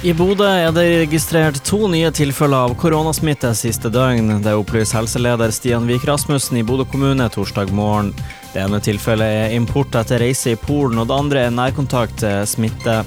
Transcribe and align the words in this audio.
I 0.00 0.14
Bodø 0.16 0.46
er 0.48 0.70
det 0.72 0.84
registrert 1.02 1.58
to 1.68 1.84
nye 1.92 2.08
tilfeller 2.16 2.70
av 2.70 2.72
koronasmitte 2.80 3.50
siste 3.52 3.90
døgn. 3.92 4.38
Det 4.40 4.54
opplyser 4.56 4.96
helseleder 4.96 5.52
Stian 5.52 5.84
Vik 5.84 6.06
Rasmussen 6.08 6.56
i 6.56 6.62
Bodø 6.64 6.86
kommune 6.88 7.26
torsdag 7.28 7.68
morgen. 7.76 8.08
Det 8.54 8.62
ene 8.62 8.80
tilfellet 8.80 9.34
er 9.42 9.56
import 9.58 9.98
etter 10.00 10.22
reise 10.24 10.54
i 10.54 10.56
Polen, 10.56 11.02
og 11.02 11.10
det 11.10 11.18
andre 11.18 11.42
er 11.44 11.52
nærkontakt 11.52 12.16
til 12.22 12.48
smitte. 12.48 13.02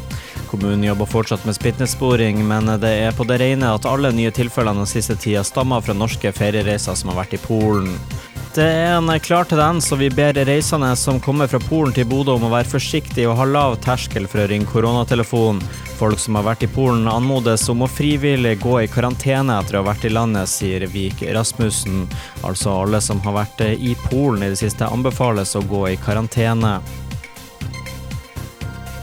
Kommunen 0.51 0.85
jobber 0.85 1.09
fortsatt 1.09 1.47
med 1.49 1.57
smittesporing, 1.57 2.45
men 2.45 2.69
det 2.77 2.93
er 3.07 3.17
på 3.17 3.25
det 3.25 3.39
rene 3.41 3.73
at 3.73 3.89
alle 3.89 4.13
nye 4.13 4.29
tilfellene 4.29 4.85
den 4.85 4.93
siste 4.93 5.17
tida 5.17 5.41
stammer 5.41 5.81
fra 5.81 5.97
norske 5.97 6.29
feriereiser 6.29 6.93
som 6.93 7.09
har 7.09 7.23
vært 7.23 7.33
i 7.39 7.41
Polen. 7.41 7.97
Det 8.53 8.63
er 8.63 8.99
en 8.99 9.09
klar 9.17 9.47
tendens, 9.49 9.87
og 9.89 9.97
vi 9.97 10.11
ber 10.13 10.37
reisende 10.45 10.91
som 10.99 11.17
kommer 11.17 11.49
fra 11.49 11.57
Polen 11.57 11.93
til 11.95 12.05
Bodø 12.05 12.35
om 12.35 12.43
å 12.45 12.51
være 12.51 12.69
forsiktige 12.69 13.25
og 13.31 13.39
ha 13.39 13.47
lav 13.49 13.79
terskel 13.81 14.27
for 14.29 14.43
å 14.43 14.45
ringe 14.51 14.69
koronatelefonen. 14.69 15.63
Folk 15.97 16.21
som 16.21 16.37
har 16.37 16.45
vært 16.45 16.67
i 16.67 16.69
Polen 16.69 17.09
anmodes 17.09 17.65
om 17.73 17.81
å 17.81 17.89
frivillig 17.89 18.59
gå 18.61 18.75
i 18.83 18.91
karantene 18.93 19.57
etter 19.57 19.79
å 19.79 19.81
ha 19.81 19.89
vært 19.89 20.05
i 20.05 20.13
landet, 20.13 20.51
sier 20.53 20.85
Vik 20.85 21.25
Rasmussen. 21.33 22.05
Altså 22.45 22.75
alle 22.83 23.01
som 23.01 23.23
har 23.25 23.39
vært 23.39 23.65
i 23.73 23.95
Polen 24.05 24.45
i 24.45 24.51
det 24.53 24.61
siste 24.61 24.85
anbefales 24.85 25.55
å 25.57 25.65
gå 25.65 25.87
i 25.89 25.97
karantene. 26.05 26.75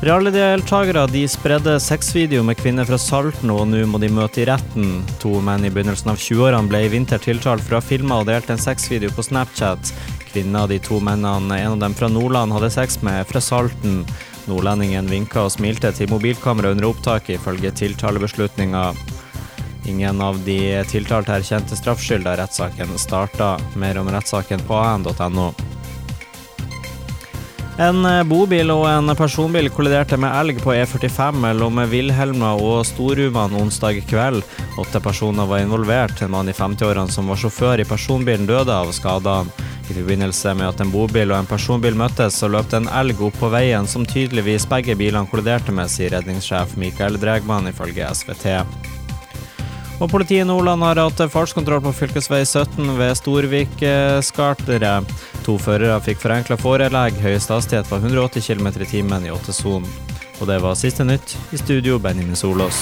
Rally-deltakere 0.01 1.03
de 1.13 1.27
spredde 1.29 1.75
sexvideo 1.81 2.41
med 2.43 2.57
kvinner 2.57 2.87
fra 2.89 2.97
Salten, 2.97 3.51
og 3.53 3.67
nå 3.69 3.83
må 3.85 3.99
de 4.01 4.09
møte 4.09 4.41
i 4.41 4.47
retten. 4.49 5.03
To 5.21 5.43
menn 5.45 5.67
i 5.69 5.71
begynnelsen 5.73 6.09
av 6.09 6.17
20-årene 6.17 6.73
ble 6.73 6.87
i 6.87 6.89
vinter 6.89 7.21
tiltalt 7.21 7.61
for 7.67 7.77
å 7.77 7.81
ha 7.83 7.85
filma 7.85 8.23
og 8.23 8.31
delt 8.31 8.49
en 8.49 8.63
sexvideo 8.63 9.13
på 9.13 9.27
Snapchat. 9.27 9.93
Kvinna 10.31 10.65
de 10.71 10.79
to 10.81 11.03
mennene, 11.05 11.59
en 11.61 11.75
av 11.75 11.83
dem 11.85 11.97
fra 11.99 12.09
Nordland, 12.09 12.57
hadde 12.57 12.73
sex 12.73 13.03
med, 13.05 13.29
fra 13.29 13.45
Salten. 13.45 14.07
Nordlendingen 14.49 15.11
vinka 15.13 15.45
og 15.45 15.53
smilte 15.53 15.93
til 15.93 16.09
mobilkamera 16.09 16.73
under 16.73 16.89
opptaket, 16.89 17.35
ifølge 17.37 17.75
tiltalebeslutninga. 17.83 18.87
Ingen 19.91 20.25
av 20.25 20.41
de 20.47 20.61
tiltalte 20.89 21.37
erkjente 21.37 21.77
straffskyld 21.77 22.25
da 22.25 22.39
rettssaken 22.41 22.97
starta. 22.97 23.59
Mer 23.77 24.01
om 24.01 24.09
rettssaken 24.17 24.65
på 24.65 24.81
an.no. 24.81 25.51
En 27.81 28.05
bobil 28.29 28.69
og 28.75 28.83
en 28.91 29.09
personbil 29.17 29.71
kolliderte 29.73 30.19
med 30.21 30.35
elg 30.37 30.59
på 30.61 30.75
E45 30.75 31.39
mellom 31.41 31.81
Vilhelma 31.89 32.51
og 32.61 32.83
Storuman 32.85 33.57
onsdag 33.57 34.03
kveld. 34.11 34.45
Åtte 34.77 35.01
personer 35.01 35.49
var 35.49 35.63
involvert. 35.65 36.21
En 36.21 36.35
mann 36.35 36.53
i 36.53 36.57
50-årene 36.57 37.09
som 37.09 37.33
var 37.33 37.41
sjåfør 37.41 37.81
i 37.81 37.89
personbilen, 37.89 38.45
døde 38.51 38.77
av 38.77 38.93
skadene. 38.93 39.49
I 39.89 39.97
forbindelse 39.97 40.53
med 40.61 40.69
at 40.69 40.85
en 40.85 40.93
bobil 40.93 41.33
og 41.33 41.41
en 41.41 41.49
personbil 41.49 41.97
møttes, 41.97 42.37
så 42.37 42.53
løp 42.53 42.69
det 42.71 42.83
en 42.83 42.93
elg 43.01 43.25
opp 43.25 43.41
på 43.41 43.49
veien 43.51 43.89
som 43.89 44.05
tydeligvis 44.07 44.69
begge 44.69 44.95
bilene 45.01 45.27
kolliderte 45.33 45.73
med, 45.73 45.89
sier 45.91 46.13
redningssjef 46.15 46.77
Mikael 46.79 47.17
Dregman 47.19 47.73
ifølge 47.73 48.13
SVT. 48.13 48.61
Og 50.01 50.09
Politiet 50.09 50.45
i 50.45 50.49
Nordland 50.49 50.85
har 50.85 51.01
hatt 51.01 51.21
fartskontroll 51.33 51.83
på 51.85 51.97
fv. 51.97 52.21
17 52.21 52.93
ved 53.01 53.17
Storvik-skarteret. 53.19 55.11
To 55.51 55.57
førere 55.59 55.97
fikk 56.05 56.21
forenkla 56.23 56.55
forelegg. 56.61 57.17
Høyeste 57.25 57.57
hastighet 57.57 57.89
var 57.91 58.05
180 58.05 58.45
km 58.47 58.69
i 58.71 58.87
timen 58.87 59.27
i 59.27 59.33
åttesonen. 59.35 59.89
Og 60.39 60.47
det 60.47 60.61
var 60.63 60.79
siste 60.79 61.03
nytt. 61.03 61.35
I 61.51 61.59
studio, 61.59 61.99
Benjamin 61.99 62.39
Solås. 62.39 62.79